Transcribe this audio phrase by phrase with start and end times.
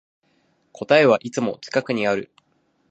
[0.73, 2.31] 答えはいつも近くにある